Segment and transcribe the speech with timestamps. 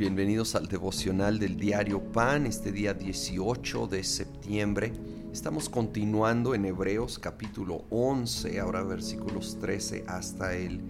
[0.00, 4.94] Bienvenidos al devocional del diario Pan, este día 18 de septiembre.
[5.30, 10.80] Estamos continuando en Hebreos capítulo 11, ahora versículos 13 hasta el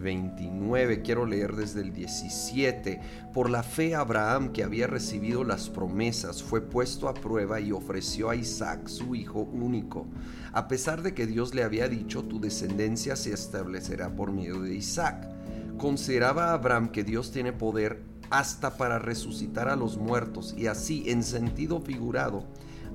[0.00, 1.02] 29.
[1.02, 3.02] Quiero leer desde el 17.
[3.34, 8.30] Por la fe Abraham, que había recibido las promesas, fue puesto a prueba y ofreció
[8.30, 10.06] a Isaac, su hijo único,
[10.54, 14.74] a pesar de que Dios le había dicho, tu descendencia se establecerá por medio de
[14.74, 15.28] Isaac.
[15.76, 21.22] Consideraba Abraham que Dios tiene poder hasta para resucitar a los muertos, y así, en
[21.22, 22.44] sentido figurado,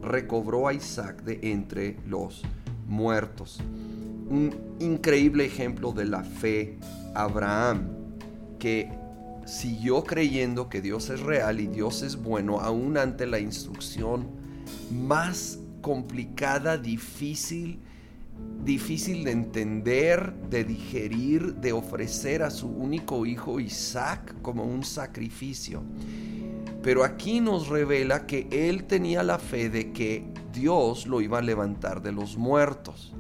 [0.02, 2.43] recobró a Isaac de entre los
[2.88, 3.59] muertos.
[4.29, 6.77] Un increíble ejemplo de la fe
[7.15, 7.89] Abraham,
[8.59, 8.91] que
[9.45, 14.27] siguió creyendo que Dios es real y Dios es bueno, aún ante la instrucción
[14.91, 17.80] más complicada, difícil
[18.63, 25.83] difícil de entender, de digerir, de ofrecer a su único hijo Isaac como un sacrificio.
[26.81, 31.41] Pero aquí nos revela que él tenía la fe de que Dios lo iba a
[31.41, 33.13] levantar de los muertos.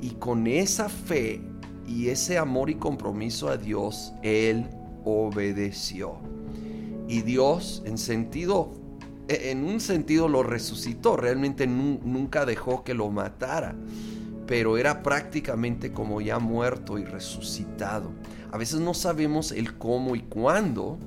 [0.00, 1.40] Y con esa fe
[1.86, 4.68] y ese amor y compromiso a Dios, él
[5.04, 6.16] obedeció.
[7.08, 8.81] Y Dios en sentido
[9.34, 13.74] en un sentido lo resucitó, realmente nunca dejó que lo matara,
[14.46, 18.10] pero era prácticamente como ya muerto y resucitado.
[18.50, 20.98] A veces no sabemos el cómo y cuándo,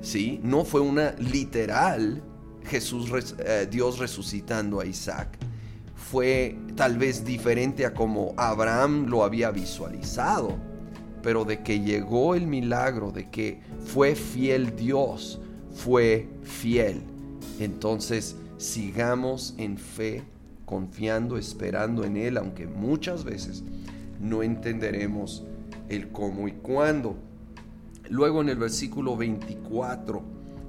[0.00, 0.40] ¿sí?
[0.42, 2.22] No fue una literal
[2.66, 5.38] Jesús, eh, Dios resucitando a Isaac.
[5.94, 10.56] Fue tal vez diferente a como Abraham lo había visualizado,
[11.22, 15.40] pero de que llegó el milagro, de que fue fiel Dios,
[15.74, 17.02] fue fiel.
[17.58, 20.22] Entonces sigamos en fe,
[20.64, 23.62] confiando, esperando en Él, aunque muchas veces
[24.20, 25.44] no entenderemos
[25.88, 27.16] el cómo y cuándo.
[28.08, 30.22] Luego en el versículo 24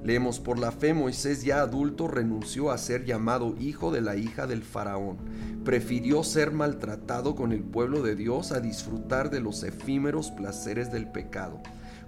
[0.04, 4.48] leemos, por la fe Moisés ya adulto renunció a ser llamado hijo de la hija
[4.48, 5.18] del faraón.
[5.66, 11.08] Prefirió ser maltratado con el pueblo de Dios a disfrutar de los efímeros placeres del
[11.08, 11.62] pecado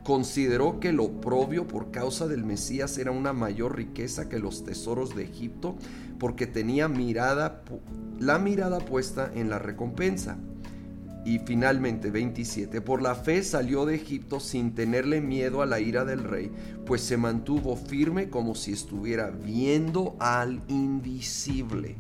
[0.04, 5.16] consideró que lo oprobio por causa del Mesías era una mayor riqueza que los tesoros
[5.16, 5.76] de Egipto,
[6.20, 7.64] porque tenía mirada,
[8.20, 10.38] la mirada puesta en la recompensa.
[11.26, 16.06] Y finalmente 27, por la fe salió de Egipto sin tenerle miedo a la ira
[16.06, 16.52] del rey,
[16.86, 21.98] pues se mantuvo firme como si estuviera viendo al invisible.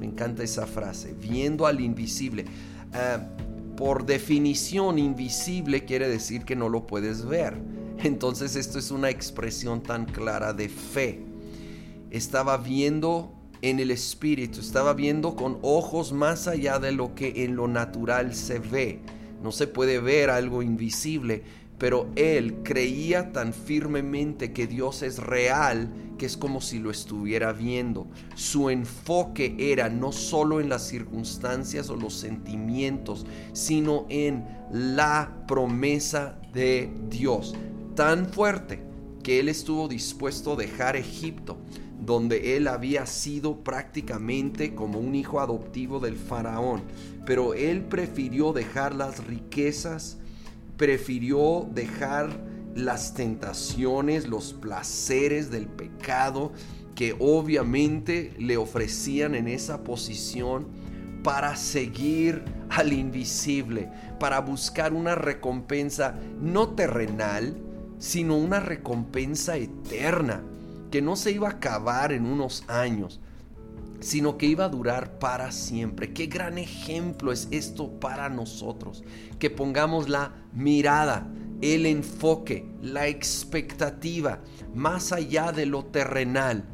[0.00, 2.46] Me encanta esa frase, viendo al invisible.
[2.92, 3.20] Ah,
[3.76, 7.54] por definición invisible quiere decir que no lo puedes ver.
[8.02, 11.20] Entonces esto es una expresión tan clara de fe.
[12.10, 17.56] Estaba viendo en el espíritu, estaba viendo con ojos más allá de lo que en
[17.56, 19.00] lo natural se ve.
[19.42, 21.42] No se puede ver algo invisible,
[21.78, 27.52] pero él creía tan firmemente que Dios es real que es como si lo estuviera
[27.52, 28.06] viendo.
[28.34, 36.38] Su enfoque era no solo en las circunstancias o los sentimientos, sino en la promesa
[36.52, 37.54] de Dios.
[37.94, 38.82] Tan fuerte
[39.22, 41.58] que él estuvo dispuesto a dejar Egipto,
[42.00, 46.82] donde él había sido prácticamente como un hijo adoptivo del faraón.
[47.24, 50.18] Pero él prefirió dejar las riquezas,
[50.76, 52.28] prefirió dejar
[52.74, 56.52] las tentaciones, los placeres del pecado
[56.94, 60.66] que obviamente le ofrecían en esa posición
[61.22, 63.90] para seguir al invisible,
[64.20, 67.56] para buscar una recompensa no terrenal,
[67.98, 70.42] sino una recompensa eterna,
[70.90, 73.20] que no se iba a acabar en unos años,
[74.04, 76.12] sino que iba a durar para siempre.
[76.12, 79.02] Qué gran ejemplo es esto para nosotros,
[79.38, 81.26] que pongamos la mirada
[81.62, 84.40] el enfoque, la expectativa
[84.74, 86.64] más allá de lo terrenal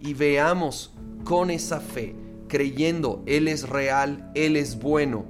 [0.00, 0.92] y veamos
[1.24, 2.14] con esa fe,
[2.46, 5.24] creyendo Él es real, Él es bueno,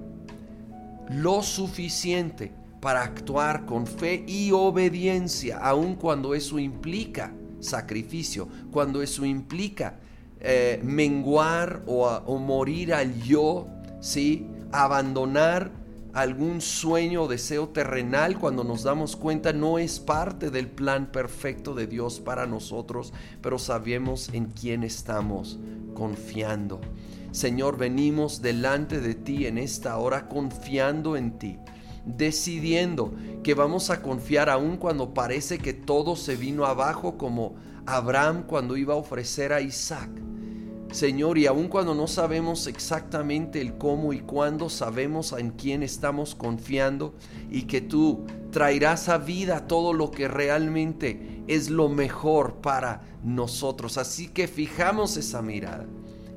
[1.09, 2.53] lo suficiente
[2.83, 9.98] para actuar con fe y obediencia, aun cuando eso implica sacrificio, cuando eso implica
[10.42, 13.66] eh, menguar o, o, morir al yo,
[14.01, 14.48] ¿sí?
[14.72, 15.71] abandonar
[16.15, 21.75] algún sueño o deseo terrenal cuando nos damos cuenta no es parte del plan perfecto
[21.75, 25.59] de Dios para nosotros, pero sabemos en quién estamos
[25.95, 26.81] confiando.
[27.33, 31.59] Señor, venimos delante de ti en esta hora confiando en ti,
[32.04, 33.13] decidiendo
[33.43, 37.54] que vamos a confiar aun cuando parece que todo se vino abajo como
[37.86, 40.10] Abraham cuando iba a ofrecer a Isaac
[40.92, 46.34] Señor, y aun cuando no sabemos exactamente el cómo y cuándo, sabemos en quién estamos
[46.34, 47.15] confiando
[47.48, 53.98] y que tú traerás a vida todo lo que realmente es lo mejor para nosotros.
[53.98, 55.87] Así que fijamos esa mirada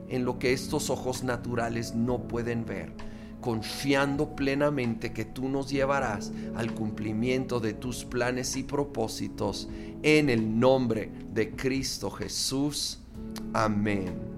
[0.08, 2.94] en lo que estos ojos naturales no pueden ver,
[3.42, 9.68] confiando plenamente que tú nos llevarás al cumplimiento de tus planes y propósitos
[10.04, 13.00] en el nombre de Cristo Jesús.
[13.54, 14.33] Amén